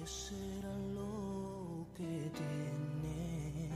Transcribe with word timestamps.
¿Qué 0.00 0.06
será 0.06 0.74
lo 0.94 1.86
que 1.94 2.30
tiene 2.32 3.68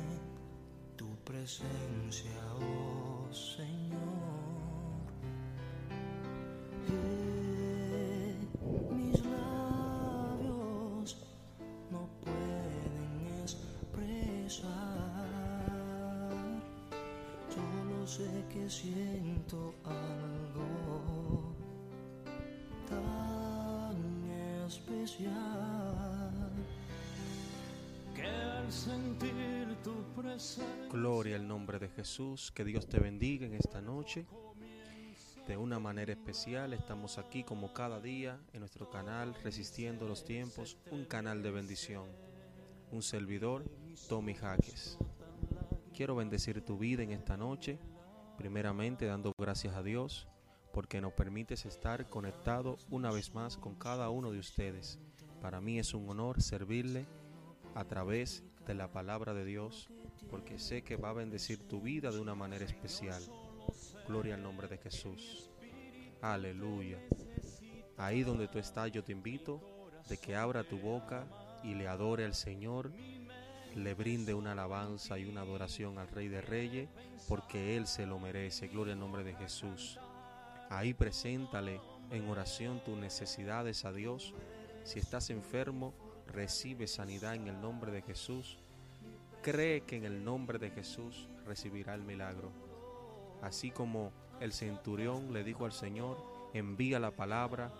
tu 0.96 1.14
presencia, 1.16 2.30
oh 2.56 3.30
Señor? 3.30 5.04
Eh, 6.88 8.37
mis 8.96 9.22
labios 9.26 11.18
no 11.90 12.08
pueden 12.24 13.42
expresar. 13.42 14.72
Solo 17.54 18.06
sé 18.06 18.46
que 18.50 18.70
siento 18.70 19.74
algo 19.84 21.52
tan 22.88 24.24
especial. 24.66 25.93
Gloria 30.91 31.37
al 31.37 31.46
nombre 31.46 31.78
de 31.78 31.88
Jesús. 31.88 32.51
Que 32.52 32.65
Dios 32.65 32.88
te 32.88 32.98
bendiga 32.98 33.46
en 33.46 33.55
esta 33.55 33.80
noche. 33.80 34.27
De 35.46 35.56
una 35.56 35.78
manera 35.78 36.12
especial 36.12 36.73
estamos 36.73 37.18
aquí 37.18 37.45
como 37.45 37.73
cada 37.73 38.01
día 38.01 38.41
en 38.52 38.60
nuestro 38.60 38.88
canal 38.88 39.34
Resistiendo 39.42 40.09
los 40.09 40.24
Tiempos, 40.24 40.79
un 40.91 41.05
canal 41.05 41.42
de 41.42 41.51
bendición. 41.51 42.09
Un 42.91 43.02
servidor, 43.02 43.65
Tommy 44.09 44.34
Jaques. 44.34 44.98
Quiero 45.95 46.16
bendecir 46.16 46.65
tu 46.65 46.79
vida 46.79 47.02
en 47.02 47.12
esta 47.12 47.37
noche, 47.37 47.79
primeramente 48.38 49.06
dando 49.06 49.32
gracias 49.38 49.74
a 49.77 49.82
Dios 49.82 50.27
porque 50.73 51.01
nos 51.01 51.12
permites 51.12 51.66
estar 51.66 52.09
conectado 52.09 52.79
una 52.91 53.12
vez 53.12 53.32
más 53.32 53.57
con 53.57 53.76
cada 53.76 54.10
uno 54.10 54.32
de 54.32 54.41
ustedes. 54.41 54.98
Para 55.41 55.60
mí 55.60 55.79
es 55.79 55.95
un 55.95 56.09
honor 56.10 56.43
servirle 56.43 57.07
a 57.74 57.84
través 57.84 58.42
de 58.66 58.74
la 58.74 58.92
palabra 58.92 59.34
de 59.34 59.44
Dios, 59.44 59.90
porque 60.30 60.58
sé 60.58 60.82
que 60.82 60.96
va 60.96 61.10
a 61.10 61.14
bendecir 61.14 61.68
tu 61.68 61.80
vida 61.80 62.10
de 62.10 62.20
una 62.20 62.34
manera 62.34 62.64
especial. 62.64 63.22
Gloria 64.06 64.34
al 64.34 64.42
nombre 64.42 64.69
de 64.69 64.78
Jesús. 64.78 65.50
Aleluya. 66.20 66.98
Ahí 67.97 68.22
donde 68.22 68.48
tú 68.48 68.58
estás, 68.58 68.91
yo 68.91 69.05
te 69.05 69.12
invito 69.12 69.61
de 70.08 70.17
que 70.17 70.36
abra 70.36 70.64
tu 70.64 70.78
boca 70.78 71.27
y 71.62 71.75
le 71.75 71.89
adore 71.89 72.25
al 72.25 72.34
Señor, 72.34 72.92
le 73.75 73.95
brinde 73.95 74.34
una 74.34 74.52
alabanza 74.52 75.19
y 75.19 75.25
una 75.25 75.41
adoración 75.41 75.98
al 75.98 76.08
Rey 76.08 76.28
de 76.28 76.41
Reyes, 76.41 76.89
porque 77.28 77.77
Él 77.77 77.86
se 77.86 78.06
lo 78.06 78.19
merece. 78.19 78.69
Gloria 78.69 78.95
al 78.95 79.00
nombre 79.00 79.25
de 79.25 79.34
Jesús. 79.34 79.98
Ahí 80.70 80.95
preséntale 80.95 81.80
en 82.11 82.28
oración 82.28 82.83
tus 82.84 82.97
necesidades 82.97 83.84
a 83.84 83.92
Dios. 83.92 84.34
Si 84.84 84.98
estás 84.98 85.30
enfermo, 85.30 85.95
recibe 86.27 86.86
sanidad 86.86 87.34
en 87.34 87.48
el 87.48 87.61
nombre 87.61 87.92
de 87.92 88.03
Jesús. 88.03 88.58
Cree 89.42 89.83
que 89.83 89.97
en 89.97 90.05
el 90.05 90.25
nombre 90.25 90.58
de 90.58 90.70
Jesús 90.70 91.28
recibirá 91.47 91.94
el 91.94 92.03
milagro. 92.03 92.50
Así 93.42 93.70
como 93.70 94.12
el 94.41 94.52
centurión 94.52 95.33
le 95.33 95.45
dijo 95.45 95.64
al 95.64 95.72
Señor, 95.72 96.17
envía 96.55 96.98
la 96.98 97.11
palabra, 97.11 97.72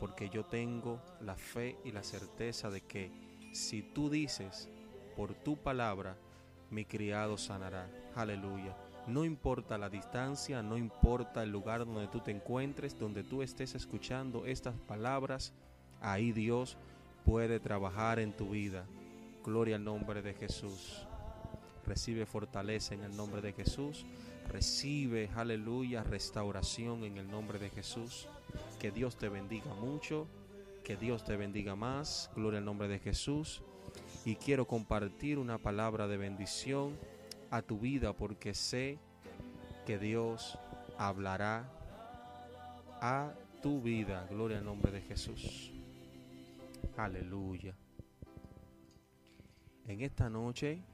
porque 0.00 0.28
yo 0.28 0.44
tengo 0.44 1.00
la 1.20 1.36
fe 1.36 1.76
y 1.84 1.92
la 1.92 2.02
certeza 2.02 2.70
de 2.70 2.80
que 2.80 3.10
si 3.52 3.82
tú 3.82 4.10
dices 4.10 4.68
por 5.16 5.34
tu 5.34 5.56
palabra, 5.56 6.16
mi 6.70 6.84
criado 6.84 7.38
sanará. 7.38 7.88
Aleluya. 8.14 8.76
No 9.06 9.24
importa 9.24 9.76
la 9.76 9.90
distancia, 9.90 10.62
no 10.62 10.78
importa 10.78 11.42
el 11.42 11.50
lugar 11.50 11.84
donde 11.84 12.08
tú 12.08 12.20
te 12.20 12.30
encuentres, 12.30 12.98
donde 12.98 13.22
tú 13.22 13.42
estés 13.42 13.74
escuchando 13.74 14.46
estas 14.46 14.74
palabras, 14.88 15.52
ahí 16.00 16.32
Dios 16.32 16.78
puede 17.24 17.60
trabajar 17.60 18.18
en 18.18 18.32
tu 18.32 18.50
vida. 18.50 18.86
Gloria 19.44 19.76
al 19.76 19.84
nombre 19.84 20.22
de 20.22 20.34
Jesús. 20.34 21.06
Recibe 21.86 22.26
fortaleza 22.26 22.94
en 22.94 23.02
el 23.02 23.16
nombre 23.16 23.42
de 23.42 23.52
Jesús. 23.52 24.06
Recibe, 24.48 25.30
aleluya, 25.34 26.02
restauración 26.02 27.04
en 27.04 27.18
el 27.18 27.30
nombre 27.30 27.58
de 27.58 27.70
Jesús. 27.70 28.28
Que 28.78 28.90
Dios 28.90 29.16
te 29.16 29.28
bendiga 29.28 29.74
mucho. 29.74 30.26
Que 30.82 30.96
Dios 30.96 31.24
te 31.24 31.36
bendiga 31.36 31.74
más. 31.74 32.30
Gloria 32.34 32.58
al 32.58 32.64
nombre 32.64 32.88
de 32.88 32.98
Jesús. 32.98 33.62
Y 34.24 34.36
quiero 34.36 34.66
compartir 34.66 35.38
una 35.38 35.58
palabra 35.58 36.06
de 36.08 36.16
bendición 36.16 36.96
a 37.50 37.62
tu 37.62 37.78
vida 37.78 38.12
porque 38.14 38.54
sé 38.54 38.98
que 39.86 39.98
Dios 39.98 40.58
hablará 40.98 41.70
a 43.00 43.34
tu 43.62 43.82
vida. 43.82 44.26
Gloria 44.30 44.58
al 44.58 44.64
nombre 44.64 44.92
de 44.92 45.02
Jesús. 45.02 45.73
Aleluya. 46.96 47.76
En 49.86 50.00
esta 50.00 50.30
noche 50.30 50.84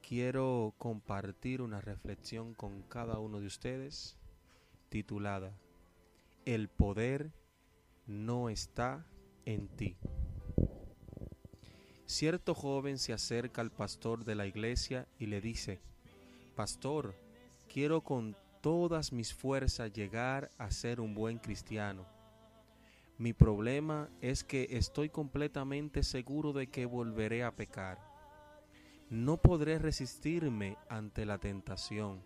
quiero 0.00 0.74
compartir 0.78 1.60
una 1.60 1.82
reflexión 1.82 2.54
con 2.54 2.82
cada 2.82 3.18
uno 3.18 3.38
de 3.38 3.46
ustedes 3.46 4.16
titulada 4.88 5.52
El 6.46 6.68
poder 6.68 7.32
no 8.06 8.48
está 8.48 9.04
en 9.44 9.68
ti. 9.68 9.98
Cierto 12.06 12.54
joven 12.54 12.98
se 12.98 13.12
acerca 13.12 13.60
al 13.60 13.70
pastor 13.70 14.24
de 14.24 14.34
la 14.36 14.46
iglesia 14.46 15.06
y 15.18 15.26
le 15.26 15.42
dice, 15.42 15.80
Pastor, 16.56 17.14
quiero 17.72 18.00
con 18.00 18.34
todas 18.62 19.12
mis 19.12 19.34
fuerzas 19.34 19.92
llegar 19.92 20.50
a 20.56 20.70
ser 20.70 20.98
un 20.98 21.14
buen 21.14 21.38
cristiano. 21.38 22.19
Mi 23.20 23.34
problema 23.34 24.08
es 24.22 24.44
que 24.44 24.66
estoy 24.70 25.10
completamente 25.10 26.02
seguro 26.04 26.54
de 26.54 26.68
que 26.68 26.86
volveré 26.86 27.44
a 27.44 27.54
pecar. 27.54 27.98
No 29.10 29.36
podré 29.36 29.78
resistirme 29.78 30.78
ante 30.88 31.26
la 31.26 31.36
tentación. 31.36 32.22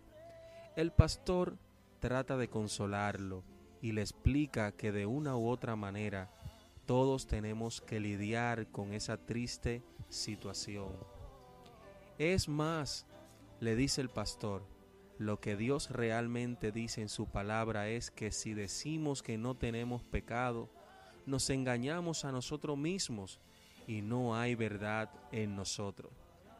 El 0.76 0.92
pastor 0.92 1.58
trata 1.98 2.36
de 2.36 2.46
consolarlo 2.46 3.42
y 3.82 3.90
le 3.90 4.02
explica 4.02 4.70
que 4.70 4.92
de 4.92 5.04
una 5.04 5.36
u 5.36 5.48
otra 5.48 5.74
manera 5.74 6.30
todos 6.86 7.26
tenemos 7.26 7.80
que 7.80 7.98
lidiar 7.98 8.68
con 8.68 8.92
esa 8.92 9.16
triste 9.16 9.82
situación. 10.08 10.92
Es 12.18 12.48
más, 12.48 13.04
le 13.58 13.74
dice 13.74 14.00
el 14.00 14.10
pastor, 14.10 14.64
lo 15.18 15.40
que 15.40 15.56
Dios 15.56 15.90
realmente 15.90 16.70
dice 16.70 17.02
en 17.02 17.08
su 17.08 17.26
palabra 17.26 17.88
es 17.88 18.12
que 18.12 18.30
si 18.30 18.54
decimos 18.54 19.24
que 19.24 19.38
no 19.38 19.56
tenemos 19.56 20.04
pecado, 20.04 20.70
nos 21.26 21.48
engañamos 21.50 22.24
a 22.24 22.32
nosotros 22.32 22.76
mismos 22.76 23.40
y 23.86 24.02
no 24.02 24.36
hay 24.36 24.54
verdad 24.54 25.10
en 25.32 25.56
nosotros. 25.56 26.12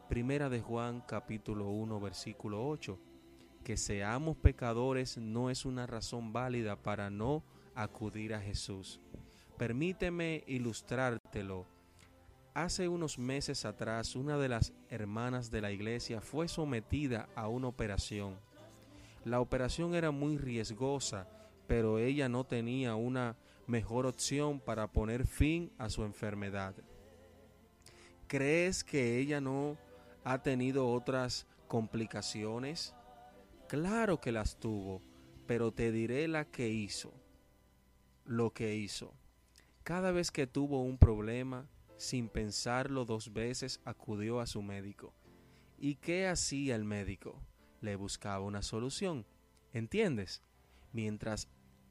Primera 0.09 0.49
de 0.49 0.61
Juan 0.61 1.03
capítulo 1.07 1.69
1 1.71 2.01
versículo 2.01 2.67
8. 2.69 2.99
Que 3.63 3.77
seamos 3.77 4.37
pecadores 4.37 5.17
no 5.17 5.51
es 5.51 5.65
una 5.65 5.87
razón 5.87 6.33
válida 6.33 6.77
para 6.77 7.11
no 7.11 7.43
acudir 7.75 8.35
a 8.35 8.41
Jesús. 8.41 9.01
Permíteme 9.57 10.45
ilustrártelo. 10.47 11.67
Hace 12.53 12.89
unos 12.89 13.19
meses 13.19 13.65
atrás 13.65 14.15
una 14.15 14.37
de 14.37 14.49
las 14.49 14.73
hermanas 14.91 15.51
de 15.51 15.61
la 15.61 15.73
iglesia 15.73 16.21
fue 16.21 16.47
sometida 16.49 17.29
a 17.35 17.49
una 17.49 17.69
operación. 17.69 18.37
La 19.25 19.41
operación 19.41 19.95
era 19.95 20.11
muy 20.11 20.37
riesgosa, 20.37 21.27
pero 21.67 21.99
ella 21.99 22.29
no 22.29 22.45
tenía 22.45 22.95
una 22.95 23.37
mejor 23.67 24.07
opción 24.07 24.61
para 24.61 24.93
poner 24.93 25.27
fin 25.27 25.73
a 25.79 25.89
su 25.89 26.05
enfermedad. 26.05 26.75
¿Crees 28.27 28.85
que 28.85 29.19
ella 29.19 29.41
no 29.41 29.77
ha 30.25 30.43
tenido 30.43 30.89
otras 30.89 31.47
complicaciones? 31.69 32.95
Claro 33.69 34.21
que 34.21 34.33
las 34.33 34.57
tuvo, 34.59 35.03
pero 35.47 35.73
te 35.73 35.93
diré 35.93 36.29
la 36.29 36.45
que 36.45 36.69
hizo. 36.69 37.13
Lo 38.25 38.53
que 38.53 38.75
hizo. 38.77 39.15
Cada 39.83 40.13
vez 40.13 40.31
que 40.31 40.47
tuvo 40.47 40.83
un 40.83 40.97
problema, 40.97 41.69
sin 41.97 42.29
pensarlo 42.29 43.05
dos 43.05 43.33
veces, 43.33 43.81
acudió 43.85 44.41
a 44.41 44.47
su 44.47 44.63
médico. 44.63 45.13
¿Y 45.79 45.97
qué 45.97 46.27
hacía 46.27 46.77
el 46.77 46.85
médico? 46.85 47.39
Le 47.81 47.97
buscaba 47.97 48.45
una 48.45 48.63
solución. 48.63 49.27
¿Entiendes? 49.73 50.43
Mientras 50.93 51.49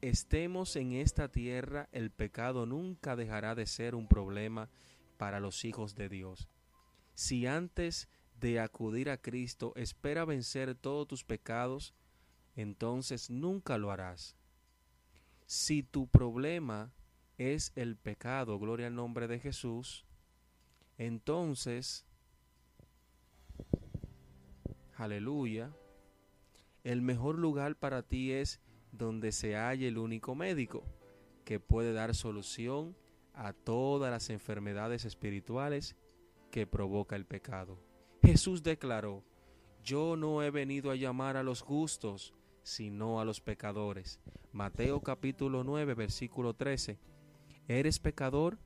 estemos 0.08 0.76
en 0.76 0.92
esta 0.92 1.28
tierra, 1.28 1.88
el 1.92 2.10
pecado 2.10 2.66
nunca 2.66 3.16
dejará 3.16 3.54
de 3.54 3.66
ser 3.66 3.94
un 3.94 4.06
problema 4.06 4.68
para 5.16 5.40
los 5.40 5.64
hijos 5.64 5.94
de 5.94 6.10
Dios. 6.10 6.48
Si 7.14 7.46
antes 7.46 8.08
de 8.38 8.60
acudir 8.60 9.08
a 9.08 9.16
Cristo 9.16 9.72
espera 9.76 10.26
vencer 10.26 10.74
todos 10.74 11.08
tus 11.08 11.24
pecados, 11.24 11.94
entonces 12.54 13.30
nunca 13.30 13.78
lo 13.78 13.90
harás. 13.90 14.36
Si 15.46 15.82
tu 15.82 16.06
problema 16.06 16.92
es 17.38 17.72
el 17.74 17.96
pecado, 17.96 18.58
gloria 18.58 18.88
al 18.88 18.94
nombre 18.94 19.26
de 19.26 19.38
Jesús, 19.38 20.04
entonces, 20.98 22.04
aleluya, 24.96 25.72
el 26.84 27.00
mejor 27.00 27.38
lugar 27.38 27.76
para 27.76 28.02
ti 28.02 28.32
es 28.32 28.60
donde 28.96 29.32
se 29.32 29.54
halla 29.54 29.86
el 29.86 29.98
único 29.98 30.34
médico 30.34 30.84
que 31.44 31.60
puede 31.60 31.92
dar 31.92 32.14
solución 32.14 32.96
a 33.34 33.52
todas 33.52 34.10
las 34.10 34.30
enfermedades 34.30 35.04
espirituales 35.04 35.96
que 36.50 36.66
provoca 36.66 37.16
el 37.16 37.26
pecado. 37.26 37.78
Jesús 38.22 38.62
declaró, 38.62 39.24
yo 39.82 40.16
no 40.16 40.42
he 40.42 40.50
venido 40.50 40.90
a 40.90 40.96
llamar 40.96 41.36
a 41.36 41.42
los 41.42 41.60
justos, 41.60 42.32
sino 42.62 43.20
a 43.20 43.24
los 43.24 43.40
pecadores. 43.40 44.20
Mateo 44.52 45.00
capítulo 45.00 45.64
9, 45.64 45.94
versículo 45.94 46.54
13. 46.54 46.98
¿Eres 47.68 47.98
pecador? 47.98 48.58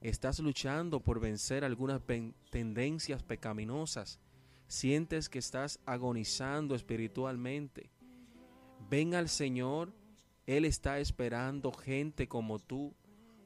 ¿Estás 0.00 0.40
luchando 0.40 1.00
por 1.00 1.20
vencer 1.20 1.62
algunas 1.62 2.00
tendencias 2.50 3.22
pecaminosas? 3.22 4.18
¿Sientes 4.66 5.28
que 5.28 5.38
estás 5.38 5.78
agonizando 5.84 6.74
espiritualmente? 6.74 7.90
Ven 8.90 9.14
al 9.14 9.28
Señor, 9.28 9.92
Él 10.46 10.64
está 10.64 10.98
esperando 10.98 11.70
gente 11.70 12.26
como 12.26 12.58
tú, 12.58 12.92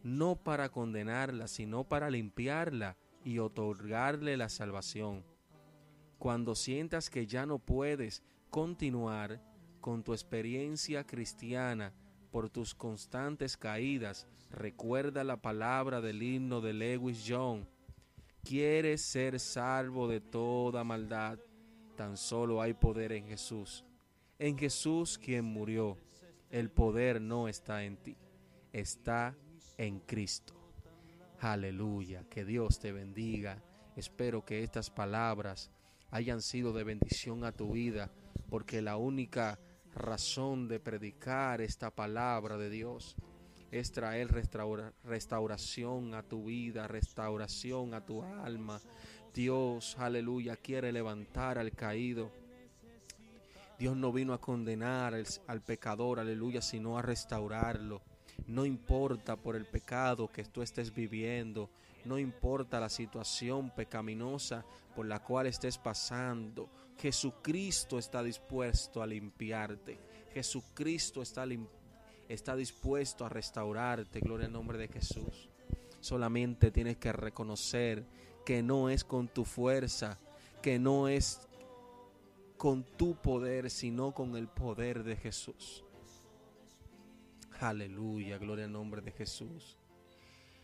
no 0.03 0.37
para 0.37 0.71
condenarla, 0.71 1.49
sino 1.49 1.85
para 1.85 2.09
limpiarla 2.09 2.97
y 3.25 3.41
otorgarle 3.41 4.39
la 4.39 4.49
salvación. 4.49 5.23
Cuando 6.19 6.55
sientas 6.55 7.11
que 7.11 7.27
ya 7.27 7.45
no 7.45 7.59
puedes 7.59 8.23
continuar 8.49 9.39
con 9.83 10.03
tu 10.03 10.15
experiencia 10.15 11.05
cristiana 11.05 11.93
por 12.31 12.49
tus 12.49 12.75
constantes 12.75 13.59
caídas, 13.59 14.27
recuerda 14.51 15.25
la 15.25 15.37
palabra 15.43 16.01
del 16.01 16.23
himno 16.23 16.63
de 16.63 16.73
Lewis 16.73 17.23
Young. 17.23 17.67
Quieres 18.43 19.03
ser 19.03 19.39
salvo 19.39 20.09
de 20.09 20.23
toda 20.23 20.85
maldad, 20.85 21.39
tan 21.97 22.17
solo 22.17 22.63
hay 22.63 22.73
poder 22.73 23.13
en 23.13 23.27
Jesús. 23.27 23.85
En 24.39 24.59
Jesús 24.59 25.17
quien 25.17 25.45
murió, 25.45 25.97
el 26.51 26.71
poder 26.71 27.21
no 27.21 27.47
está 27.47 27.85
en 27.85 27.97
ti, 27.97 28.17
está 28.73 29.37
en 29.79 30.01
Cristo. 30.01 30.55
Aleluya, 31.39 32.25
que 32.29 32.45
Dios 32.45 32.81
te 32.81 32.91
bendiga. 32.91 33.63
Espero 33.97 34.45
que 34.45 34.65
estas 34.65 34.91
palabras 34.91 35.71
hayan 36.11 36.43
sido 36.43 36.73
de 36.73 36.83
bendición 36.83 37.45
a 37.45 37.53
tu 37.53 37.73
vida, 37.73 38.11
porque 38.49 38.83
la 38.83 38.97
única 38.97 39.61
razón 39.93 40.67
de 40.67 40.81
predicar 40.81 41.61
esta 41.61 41.91
palabra 41.91 42.57
de 42.57 42.71
Dios 42.71 43.15
es 43.71 43.93
traer 43.93 44.33
restauración 45.05 46.15
a 46.15 46.23
tu 46.23 46.47
vida, 46.47 46.89
restauración 46.89 47.95
a 47.95 48.05
tu 48.05 48.23
alma. 48.23 48.81
Dios, 49.33 49.97
aleluya, 49.99 50.57
quiere 50.57 50.93
levantar 50.93 51.59
al 51.59 51.73
caído. 51.73 52.33
Dios 53.85 53.99
no 53.99 54.13
vino 54.13 54.33
a 54.33 54.41
condenar 54.41 55.13
al, 55.47 55.61
pecador, 55.61 56.19
aleluya, 56.19 56.63
sino 56.63 56.99
a 56.99 57.03
restaurarlo. 57.03 58.01
No 58.47 58.65
importa 58.65 59.37
por 59.37 59.57
el 59.57 59.67
pecado 59.67 60.33
que 60.33 60.43
tú 60.43 60.63
estés 60.63 60.95
viviendo, 60.95 61.69
no 62.07 62.19
importa 62.19 62.81
la 62.81 62.89
situación 62.89 63.75
pecaminosa 63.75 64.65
por 64.97 65.05
la 65.05 65.23
cual 65.23 65.49
estés 65.49 65.77
pasando, 65.77 66.71
Jesucristo 66.97 67.99
está 67.99 68.23
dispuesto 68.23 69.03
a 69.03 69.07
limpiarte. 69.07 70.01
Jesucristo 70.33 71.21
está, 71.21 71.45
está 72.27 72.57
dispuesto 72.57 73.27
a 73.27 73.29
restaurarte. 73.29 74.21
Gloria 74.21 74.47
al 74.47 74.53
nombre 74.55 74.79
de 74.79 74.89
Jesús. 74.89 75.51
Solamente 76.01 76.71
tienes 76.71 76.97
que 76.97 77.13
reconocer 77.13 78.07
que 78.47 78.63
no 78.63 78.89
es 78.89 79.05
con 79.05 79.29
tu 79.29 79.45
fuerza, 79.45 80.19
que 80.63 80.79
no 80.79 81.07
es 81.07 81.47
con 82.65 82.83
tu 82.83 83.15
poder, 83.15 83.69
sino 83.69 84.15
con 84.15 84.37
el 84.37 84.49
poder 84.49 85.05
de 85.05 85.17
Jesús. 85.17 85.85
Aleluya, 87.61 88.39
gloria 88.39 88.65
al 88.65 88.73
nombre 88.73 89.03
de 89.03 89.11
Jesús. 89.11 89.77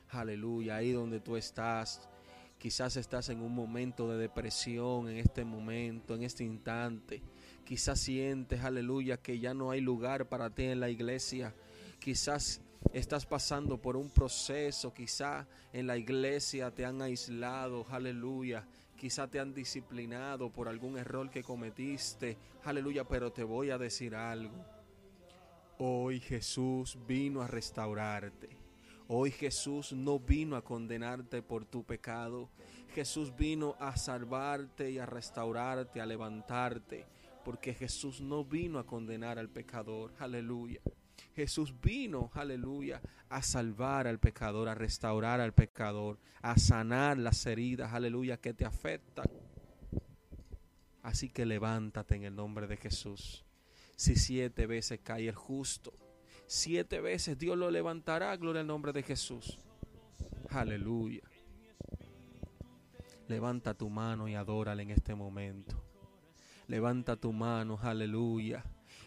Aleluya, 0.09 0.77
ahí 0.77 0.93
donde 0.93 1.21
tú 1.21 1.37
estás, 1.37 2.09
quizás 2.57 2.97
estás 2.97 3.29
en 3.29 3.43
un 3.43 3.55
momento 3.55 4.11
de 4.11 4.17
depresión 4.17 5.11
en 5.11 5.19
este 5.19 5.45
momento, 5.45 6.15
en 6.15 6.23
este 6.23 6.43
instante. 6.43 7.21
Quizás 7.67 8.01
sientes, 8.01 8.65
aleluya, 8.65 9.19
que 9.19 9.39
ya 9.39 9.53
no 9.53 9.71
hay 9.71 9.83
lugar 9.83 10.27
para 10.27 10.49
ti 10.49 10.63
en 10.63 10.81
la 10.81 10.89
iglesia. 10.89 11.55
Quizás 11.99 12.63
estás 12.95 13.27
pasando 13.27 13.77
por 13.77 13.99
un 13.99 14.09
proceso, 14.09 14.95
quizás 14.95 15.47
en 15.71 15.87
la 15.87 15.99
iglesia 15.99 16.71
te 16.71 16.87
han 16.87 17.03
aislado, 17.03 17.85
aleluya. 17.91 18.67
Quizás 19.01 19.31
te 19.31 19.41
han 19.41 19.55
disciplinado 19.55 20.53
por 20.53 20.69
algún 20.69 20.99
error 20.99 21.31
que 21.31 21.43
cometiste, 21.43 22.37
aleluya, 22.65 23.03
pero 23.05 23.33
te 23.33 23.43
voy 23.43 23.71
a 23.71 23.79
decir 23.79 24.15
algo. 24.15 24.63
Hoy 25.79 26.21
Jesús 26.21 26.99
vino 27.07 27.41
a 27.41 27.47
restaurarte. 27.47 28.51
Hoy 29.09 29.31
Jesús 29.31 29.95
no 29.95 30.19
vino 30.19 30.55
a 30.55 30.63
condenarte 30.63 31.41
por 31.41 31.65
tu 31.65 31.83
pecado. 31.83 32.51
Jesús 32.95 33.35
vino 33.35 33.75
a 33.81 33.97
salvarte 33.97 34.91
y 34.91 34.99
a 34.99 35.07
restaurarte, 35.07 36.03
a 36.03 36.05
levantarte. 36.05 37.07
Porque 37.43 37.73
Jesús 37.73 38.21
no 38.21 38.45
vino 38.45 38.79
a 38.79 38.87
condenar 38.87 39.39
al 39.39 39.49
pecador. 39.49 40.13
Aleluya. 40.19 40.83
Jesús 41.41 41.81
vino, 41.81 42.31
aleluya, 42.35 43.01
a 43.31 43.41
salvar 43.41 44.07
al 44.07 44.19
pecador, 44.19 44.69
a 44.69 44.75
restaurar 44.75 45.41
al 45.41 45.55
pecador, 45.55 46.19
a 46.43 46.59
sanar 46.59 47.17
las 47.17 47.47
heridas, 47.47 47.95
aleluya, 47.95 48.37
que 48.37 48.53
te 48.53 48.67
afectan. 48.67 49.25
Así 51.03 51.31
que 51.31 51.47
levántate 51.47 52.17
en 52.17 52.25
el 52.25 52.37
nombre 52.37 52.67
de 52.67 52.77
Jesús. 52.77 53.47
Si 53.97 54.17
siete 54.17 54.67
veces 54.67 55.01
cae 55.03 55.29
el 55.29 55.35
justo, 55.35 55.95
siete 56.47 57.01
veces 57.01 57.39
Dios 57.39 57.57
lo 57.57 57.71
levantará, 57.71 58.37
gloria 58.37 58.61
al 58.61 58.67
nombre 58.67 58.93
de 58.93 59.03
Jesús. 59.03 59.59
Aleluya. 60.51 61.23
Levanta 63.29 63.73
tu 63.73 63.89
mano 63.89 64.29
y 64.29 64.35
adórale 64.35 64.83
en 64.83 64.91
este 64.91 65.15
momento. 65.15 65.83
Levanta 66.67 67.17
tu 67.17 67.33
mano, 67.33 67.79
aleluya, 67.81 68.63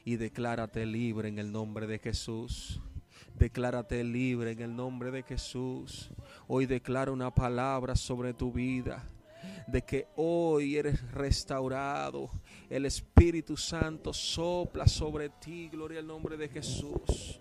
y 0.06 0.18
declárate 0.18 0.86
libre 0.86 1.30
en 1.30 1.40
el 1.40 1.52
nombre 1.52 1.88
de 1.88 2.00
Jesús. 2.00 2.82
Declárate 3.36 4.04
libre 4.04 4.52
en 4.52 4.62
el 4.62 4.76
nombre 4.76 5.12
de 5.12 5.24
Jesús. 5.24 6.10
Hoy 6.48 6.66
declara 6.66 7.12
una 7.12 7.34
palabra 7.34 7.96
sobre 7.96 8.34
tu 8.34 8.52
vida 8.52 9.10
de 9.68 9.82
que 9.82 10.08
hoy 10.16 10.78
eres 10.78 11.02
restaurado. 11.12 12.30
El 12.70 12.86
Espíritu 12.86 13.58
Santo 13.58 14.14
sopla 14.14 14.88
sobre 14.88 15.30
ti, 15.30 15.70
gloria 15.70 16.00
al 16.00 16.08
nombre 16.08 16.38
de 16.38 16.50
Jesús. 16.50 17.40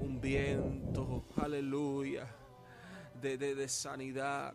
Un 0.00 0.20
viento, 0.20 1.26
aleluya, 1.36 2.26
de, 3.20 3.36
de, 3.36 3.68
sanidad, 3.68 4.54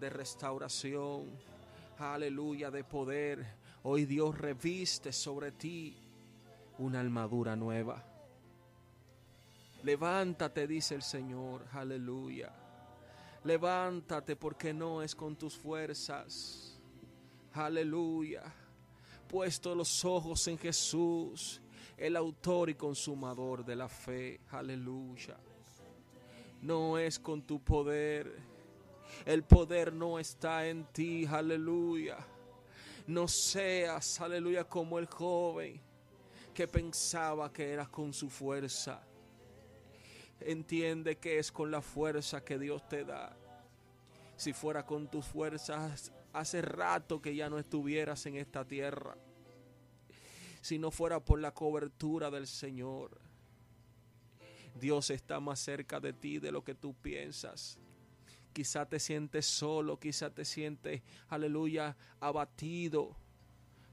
de 0.00 0.10
restauración, 0.10 1.26
aleluya, 1.98 2.70
de 2.70 2.82
poder. 2.82 3.58
Hoy 3.82 4.06
Dios 4.06 4.36
reviste 4.38 5.12
sobre 5.12 5.52
ti 5.52 6.07
una 6.78 7.00
armadura 7.00 7.56
nueva. 7.56 8.04
Levántate, 9.82 10.66
dice 10.66 10.94
el 10.94 11.02
Señor, 11.02 11.64
aleluya. 11.72 12.52
Levántate 13.44 14.36
porque 14.36 14.72
no 14.72 15.02
es 15.02 15.14
con 15.14 15.36
tus 15.36 15.56
fuerzas. 15.56 16.78
Aleluya. 17.52 18.42
Puesto 19.28 19.74
los 19.74 20.04
ojos 20.04 20.46
en 20.48 20.58
Jesús, 20.58 21.60
el 21.96 22.16
autor 22.16 22.70
y 22.70 22.74
consumador 22.74 23.64
de 23.64 23.76
la 23.76 23.88
fe. 23.88 24.40
Aleluya. 24.50 25.36
No 26.62 26.98
es 26.98 27.18
con 27.18 27.42
tu 27.42 27.60
poder. 27.60 28.36
El 29.24 29.44
poder 29.44 29.92
no 29.92 30.18
está 30.18 30.66
en 30.66 30.84
ti. 30.86 31.24
Aleluya. 31.26 32.18
No 33.06 33.26
seas, 33.28 34.20
aleluya, 34.20 34.64
como 34.64 34.98
el 34.98 35.06
joven 35.06 35.87
que 36.58 36.66
pensaba 36.66 37.52
que 37.52 37.70
era 37.72 37.86
con 37.86 38.12
su 38.12 38.28
fuerza. 38.28 39.00
Entiende 40.40 41.16
que 41.16 41.38
es 41.38 41.52
con 41.52 41.70
la 41.70 41.80
fuerza 41.80 42.44
que 42.44 42.58
Dios 42.58 42.88
te 42.88 43.04
da. 43.04 43.36
Si 44.36 44.52
fuera 44.52 44.84
con 44.84 45.08
tus 45.08 45.24
fuerzas, 45.24 46.10
hace 46.32 46.60
rato 46.60 47.22
que 47.22 47.36
ya 47.36 47.48
no 47.48 47.60
estuvieras 47.60 48.26
en 48.26 48.34
esta 48.34 48.66
tierra. 48.66 49.16
Si 50.60 50.80
no 50.80 50.90
fuera 50.90 51.24
por 51.24 51.38
la 51.38 51.54
cobertura 51.54 52.28
del 52.28 52.48
Señor. 52.48 53.20
Dios 54.74 55.10
está 55.10 55.38
más 55.38 55.60
cerca 55.60 56.00
de 56.00 56.12
ti 56.12 56.40
de 56.40 56.50
lo 56.50 56.64
que 56.64 56.74
tú 56.74 56.92
piensas. 56.92 57.78
Quizá 58.52 58.84
te 58.84 58.98
sientes 58.98 59.46
solo, 59.46 60.00
quizá 60.00 60.34
te 60.34 60.44
sientes, 60.44 61.02
aleluya, 61.28 61.96
abatido. 62.18 63.16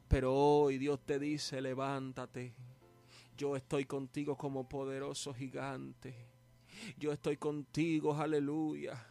Pero 0.07 0.33
hoy 0.33 0.77
Dios 0.77 0.99
te 1.05 1.19
dice, 1.19 1.61
levántate. 1.61 2.53
Yo 3.37 3.55
estoy 3.55 3.85
contigo 3.85 4.37
como 4.37 4.69
poderoso 4.69 5.33
gigante 5.33 6.35
yo 6.97 7.11
estoy 7.11 7.37
contigo, 7.37 8.13
aleluya. 8.13 9.05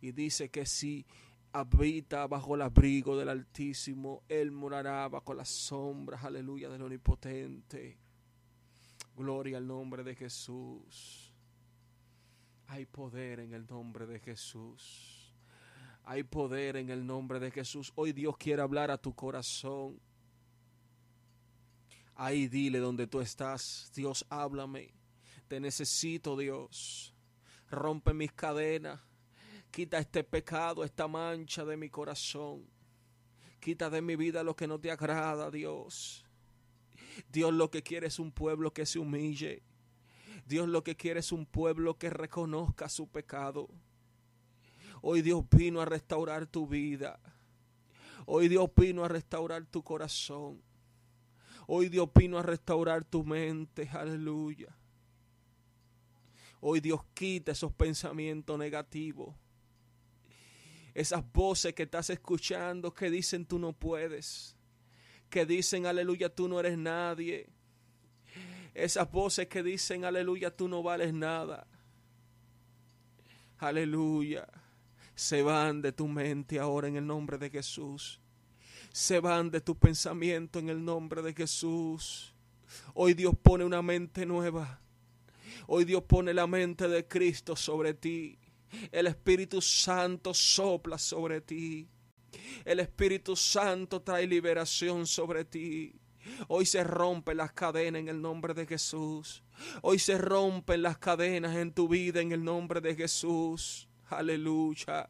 Y 0.00 0.12
dice 0.12 0.50
que 0.50 0.66
si 0.66 1.06
habita 1.52 2.26
bajo 2.26 2.54
el 2.54 2.62
abrigo 2.62 3.16
del 3.16 3.28
Altísimo, 3.28 4.22
Él 4.28 4.50
morará 4.50 5.08
bajo 5.08 5.34
las 5.34 5.48
sombras, 5.48 6.24
aleluya, 6.24 6.68
del 6.68 6.82
Omnipotente. 6.82 7.98
Gloria 9.16 9.58
al 9.58 9.66
nombre 9.66 10.02
de 10.02 10.14
Jesús. 10.14 11.34
Hay 12.68 12.86
poder 12.86 13.40
en 13.40 13.52
el 13.52 13.66
nombre 13.66 14.06
de 14.06 14.20
Jesús. 14.20 15.34
Hay 16.04 16.22
poder 16.22 16.76
en 16.76 16.88
el 16.90 17.06
nombre 17.06 17.38
de 17.40 17.50
Jesús. 17.50 17.92
Hoy 17.94 18.12
Dios 18.12 18.36
quiere 18.36 18.62
hablar 18.62 18.90
a 18.90 18.98
tu 18.98 19.14
corazón. 19.14 20.00
Ahí 22.14 22.48
dile 22.48 22.78
donde 22.78 23.06
tú 23.06 23.20
estás. 23.20 23.90
Dios, 23.94 24.26
háblame. 24.28 24.94
Te 25.48 25.60
necesito, 25.60 26.36
Dios. 26.36 27.14
Rompe 27.70 28.12
mis 28.14 28.32
cadenas. 28.32 29.00
Quita 29.70 29.98
este 29.98 30.24
pecado, 30.24 30.84
esta 30.84 31.06
mancha 31.06 31.64
de 31.64 31.76
mi 31.76 31.88
corazón. 31.88 32.66
Quita 33.60 33.90
de 33.90 34.02
mi 34.02 34.16
vida 34.16 34.42
lo 34.42 34.56
que 34.56 34.66
no 34.66 34.80
te 34.80 34.90
agrada, 34.90 35.50
Dios. 35.50 36.24
Dios 37.30 37.52
lo 37.52 37.70
que 37.70 37.82
quiere 37.82 38.06
es 38.06 38.18
un 38.18 38.32
pueblo 38.32 38.72
que 38.72 38.86
se 38.86 38.98
humille. 38.98 39.62
Dios 40.46 40.68
lo 40.68 40.82
que 40.82 40.96
quiere 40.96 41.20
es 41.20 41.32
un 41.32 41.46
pueblo 41.46 41.98
que 41.98 42.10
reconozca 42.10 42.88
su 42.88 43.08
pecado. 43.08 43.68
Hoy 45.02 45.22
Dios 45.22 45.44
vino 45.50 45.80
a 45.80 45.84
restaurar 45.84 46.46
tu 46.46 46.66
vida. 46.66 47.20
Hoy 48.26 48.48
Dios 48.48 48.68
vino 48.76 49.04
a 49.04 49.08
restaurar 49.08 49.64
tu 49.66 49.82
corazón. 49.82 50.62
Hoy 51.72 51.88
Dios 51.88 52.08
vino 52.12 52.36
a 52.36 52.42
restaurar 52.42 53.04
tu 53.04 53.22
mente. 53.22 53.88
Aleluya. 53.92 54.76
Hoy 56.60 56.80
Dios 56.80 57.00
quita 57.14 57.52
esos 57.52 57.72
pensamientos 57.72 58.58
negativos. 58.58 59.36
Esas 60.92 61.22
voces 61.32 61.72
que 61.72 61.84
estás 61.84 62.10
escuchando 62.10 62.92
que 62.92 63.08
dicen 63.08 63.46
tú 63.46 63.60
no 63.60 63.72
puedes. 63.72 64.56
Que 65.28 65.46
dicen 65.46 65.86
aleluya 65.86 66.28
tú 66.28 66.48
no 66.48 66.58
eres 66.58 66.76
nadie. 66.76 67.48
Esas 68.74 69.08
voces 69.08 69.46
que 69.46 69.62
dicen 69.62 70.04
aleluya 70.04 70.50
tú 70.50 70.66
no 70.66 70.82
vales 70.82 71.14
nada. 71.14 71.68
Aleluya. 73.58 74.48
Se 75.14 75.40
van 75.42 75.82
de 75.82 75.92
tu 75.92 76.08
mente 76.08 76.58
ahora 76.58 76.88
en 76.88 76.96
el 76.96 77.06
nombre 77.06 77.38
de 77.38 77.48
Jesús. 77.48 78.19
Se 78.92 79.20
van 79.20 79.50
de 79.50 79.60
tu 79.60 79.76
pensamiento 79.76 80.58
en 80.58 80.68
el 80.68 80.84
nombre 80.84 81.22
de 81.22 81.32
Jesús. 81.32 82.34
Hoy 82.94 83.14
Dios 83.14 83.34
pone 83.40 83.64
una 83.64 83.82
mente 83.82 84.26
nueva. 84.26 84.80
Hoy 85.66 85.84
Dios 85.84 86.02
pone 86.04 86.34
la 86.34 86.46
mente 86.46 86.88
de 86.88 87.06
Cristo 87.06 87.54
sobre 87.54 87.94
ti. 87.94 88.38
El 88.90 89.06
Espíritu 89.06 89.60
Santo 89.60 90.34
sopla 90.34 90.98
sobre 90.98 91.40
ti. 91.40 91.88
El 92.64 92.80
Espíritu 92.80 93.36
Santo 93.36 94.02
trae 94.02 94.26
liberación 94.26 95.06
sobre 95.06 95.44
ti. 95.44 95.94
Hoy 96.48 96.66
se 96.66 96.84
rompen 96.84 97.36
las 97.36 97.52
cadenas 97.52 98.00
en 98.00 98.08
el 98.08 98.20
nombre 98.20 98.54
de 98.54 98.66
Jesús. 98.66 99.42
Hoy 99.82 99.98
se 99.98 100.18
rompen 100.18 100.82
las 100.82 100.98
cadenas 100.98 101.56
en 101.56 101.72
tu 101.72 101.88
vida 101.88 102.20
en 102.20 102.32
el 102.32 102.44
nombre 102.44 102.80
de 102.80 102.94
Jesús. 102.94 103.88
Aleluya. 104.08 105.08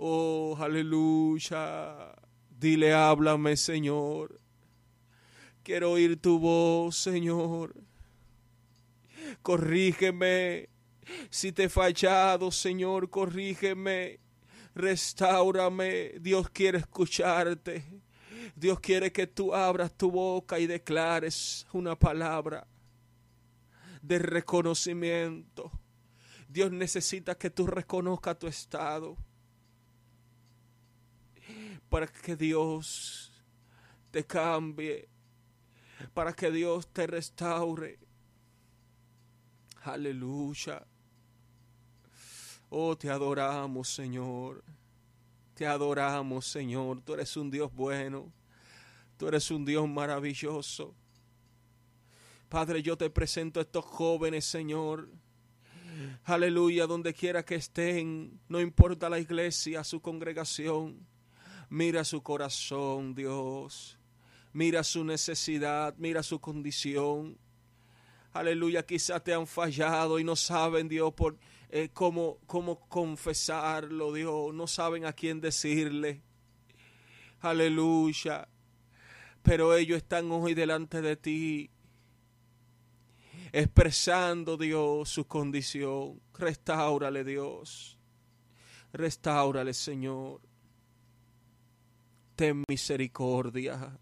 Oh, 0.00 0.56
aleluya. 0.60 2.14
Dile, 2.48 2.94
háblame, 2.94 3.56
Señor. 3.56 4.40
Quiero 5.64 5.90
oír 5.90 6.20
tu 6.20 6.38
voz, 6.38 6.96
Señor. 6.96 7.74
Corrígeme. 9.42 10.68
Si 11.30 11.50
te 11.50 11.64
he 11.64 11.68
fallado, 11.68 12.52
Señor, 12.52 13.10
corrígeme. 13.10 14.20
Restaurame. 14.72 16.12
Dios 16.20 16.48
quiere 16.50 16.78
escucharte. 16.78 17.84
Dios 18.54 18.78
quiere 18.78 19.10
que 19.10 19.26
tú 19.26 19.52
abras 19.52 19.92
tu 19.96 20.12
boca 20.12 20.60
y 20.60 20.68
declares 20.68 21.66
una 21.72 21.98
palabra 21.98 22.68
de 24.00 24.20
reconocimiento. 24.20 25.72
Dios 26.48 26.70
necesita 26.70 27.36
que 27.36 27.50
tú 27.50 27.66
reconozcas 27.66 28.38
tu 28.38 28.46
estado 28.46 29.16
para 31.88 32.06
que 32.06 32.36
Dios 32.36 33.32
te 34.10 34.24
cambie, 34.24 35.08
para 36.14 36.32
que 36.32 36.50
Dios 36.50 36.88
te 36.92 37.06
restaure. 37.06 37.98
Aleluya. 39.82 40.86
Oh, 42.70 42.96
te 42.96 43.10
adoramos, 43.10 43.88
Señor. 43.88 44.62
Te 45.54 45.66
adoramos, 45.66 46.46
Señor. 46.46 47.00
Tú 47.00 47.14
eres 47.14 47.36
un 47.36 47.50
Dios 47.50 47.72
bueno. 47.72 48.30
Tú 49.16 49.26
eres 49.26 49.50
un 49.50 49.64
Dios 49.64 49.88
maravilloso. 49.88 50.94
Padre, 52.48 52.82
yo 52.82 52.96
te 52.96 53.10
presento 53.10 53.60
a 53.60 53.62
estos 53.62 53.84
jóvenes, 53.84 54.44
Señor. 54.44 55.08
Aleluya, 56.24 56.86
donde 56.86 57.12
quiera 57.12 57.44
que 57.44 57.56
estén, 57.56 58.40
no 58.48 58.60
importa 58.60 59.08
la 59.08 59.18
iglesia, 59.18 59.82
su 59.82 60.00
congregación. 60.00 61.06
Mira 61.70 62.04
su 62.04 62.22
corazón, 62.22 63.14
Dios. 63.14 63.98
Mira 64.52 64.82
su 64.82 65.04
necesidad, 65.04 65.94
mira 65.98 66.22
su 66.22 66.40
condición. 66.40 67.38
Aleluya, 68.32 68.84
quizás 68.84 69.22
te 69.22 69.34
han 69.34 69.46
fallado 69.46 70.18
y 70.18 70.24
no 70.24 70.36
saben, 70.36 70.88
Dios, 70.88 71.12
por 71.12 71.38
eh, 71.70 71.90
cómo, 71.92 72.38
cómo 72.46 72.80
confesarlo, 72.88 74.12
Dios. 74.12 74.54
No 74.54 74.66
saben 74.66 75.04
a 75.04 75.12
quién 75.12 75.40
decirle. 75.40 76.22
Aleluya. 77.40 78.48
Pero 79.42 79.74
ellos 79.74 79.98
están 79.98 80.30
hoy 80.30 80.54
delante 80.54 81.00
de 81.00 81.16
ti, 81.16 81.70
expresando, 83.52 84.56
Dios, 84.56 85.08
su 85.08 85.26
condición. 85.26 86.20
Restáurale, 86.34 87.24
Dios. 87.24 87.98
Restáurale, 88.92 89.74
Señor. 89.74 90.40
Ten 92.38 92.62
misericordia. 92.68 93.98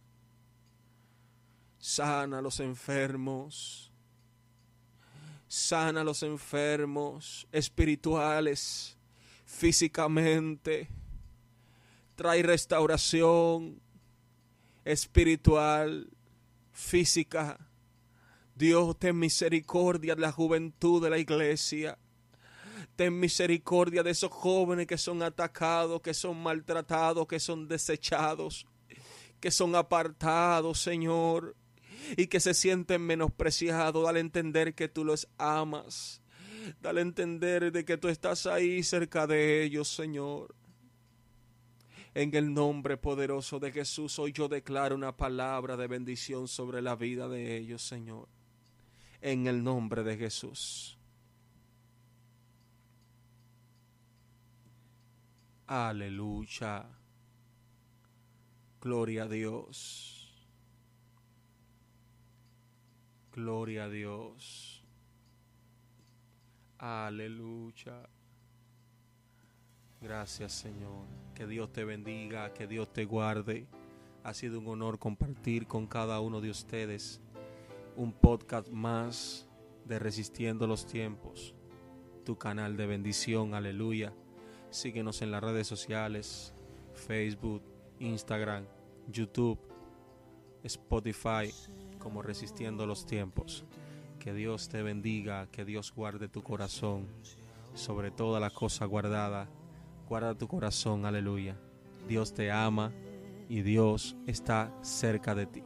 Sana 1.79 2.37
a 2.37 2.43
los 2.43 2.61
enfermos. 2.61 3.91
Sana 5.49 6.03
a 6.03 6.05
los 6.05 6.23
enfermos 6.23 7.49
espirituales, 7.51 8.99
físicamente. 9.47 10.87
Trae 12.15 12.43
restauración 12.43 13.81
espiritual, 14.85 16.11
física. 16.73 17.59
Dios, 18.55 18.99
ten 18.99 19.19
misericordia 19.19 20.15
de 20.15 20.21
la 20.21 20.33
juventud 20.33 21.03
de 21.03 21.09
la 21.09 21.17
iglesia. 21.17 21.97
Ten 22.97 23.21
misericordia 23.21 24.03
de 24.03 24.11
esos 24.11 24.31
jóvenes 24.33 24.87
que 24.87 24.97
son 24.97 25.23
atacados, 25.23 26.01
que 26.01 26.15
son 26.15 26.43
maltratados, 26.43 27.27
que 27.27 27.39
son 27.39 27.69
desechados, 27.69 28.67
que 29.39 29.51
son 29.51 29.75
apartados, 29.77 30.81
Señor, 30.81 31.55
y 32.17 32.27
que 32.27 32.41
se 32.41 32.55
sienten 32.55 33.03
menospreciados. 33.03 34.03
Dale 34.03 34.19
a 34.19 34.23
entender 34.23 34.75
que 34.75 34.89
tú 34.89 35.05
los 35.05 35.29
amas. 35.37 36.23
Dale 36.81 37.01
a 37.01 37.03
entender 37.03 37.71
de 37.71 37.85
que 37.85 37.99
tú 37.99 38.09
estás 38.09 38.47
ahí 38.47 38.83
cerca 38.83 39.27
de 39.27 39.63
ellos, 39.63 39.89
Señor. 39.89 40.55
En 42.15 42.35
el 42.35 42.55
nombre 42.55 42.97
poderoso 42.97 43.61
de 43.61 43.73
Jesús, 43.73 44.19
hoy 44.19 44.33
yo 44.33 44.49
declaro 44.49 44.95
una 44.95 45.15
palabra 45.15 45.77
de 45.77 45.87
bendición 45.87 46.49
sobre 46.49 46.81
la 46.81 46.97
vida 46.97 47.29
de 47.29 47.59
ellos, 47.59 47.87
Señor. 47.87 48.27
En 49.21 49.47
el 49.47 49.63
nombre 49.63 50.03
de 50.03 50.17
Jesús. 50.17 50.97
Aleluya. 55.67 56.87
Gloria 58.81 59.25
a 59.25 59.29
Dios. 59.29 60.17
Gloria 63.33 63.85
a 63.85 63.89
Dios. 63.89 64.85
Aleluya. 66.79 68.09
Gracias 70.01 70.53
Señor. 70.53 71.07
Que 71.35 71.47
Dios 71.49 71.73
te 71.73 71.85
bendiga, 71.85 72.53
que 72.55 72.69
Dios 72.69 72.93
te 72.93 73.05
guarde. 73.05 73.67
Ha 74.23 74.35
sido 74.35 74.61
un 74.61 74.69
honor 74.69 75.01
compartir 75.01 75.67
con 75.67 75.87
cada 75.89 76.21
uno 76.21 76.41
de 76.41 76.51
ustedes 76.51 77.21
un 77.97 78.13
podcast 78.13 78.69
más 78.69 79.49
de 79.85 79.99
Resistiendo 79.99 80.67
los 80.67 80.87
Tiempos. 80.87 81.55
Tu 82.25 82.39
canal 82.39 82.77
de 82.77 82.87
bendición, 82.87 83.55
aleluya. 83.55 84.13
Síguenos 84.77 85.23
en 85.23 85.31
las 85.31 85.43
redes 85.43 85.67
sociales, 85.67 86.53
Facebook, 86.93 87.63
Instagram, 87.99 88.67
YouTube, 89.11 89.59
Spotify, 90.65 91.51
como 91.99 92.21
Resistiendo 92.21 92.85
los 92.85 93.07
Tiempos. 93.07 93.65
Que 94.19 94.35
Dios 94.35 94.69
te 94.69 94.83
bendiga, 94.83 95.47
que 95.51 95.65
Dios 95.65 95.95
guarde 95.97 96.29
tu 96.29 96.43
corazón, 96.43 97.07
sobre 97.73 98.11
toda 98.11 98.39
la 98.39 98.51
cosa 98.51 98.85
guardada. 98.85 99.49
Guarda 100.11 100.35
tu 100.35 100.47
corazón, 100.47 101.07
aleluya. 101.07 101.57
Dios 102.07 102.35
te 102.35 102.51
ama 102.51 102.93
y 103.49 103.63
Dios 103.63 104.15
está 104.27 104.71
cerca 104.83 105.35
de 105.35 105.47
ti. 105.47 105.66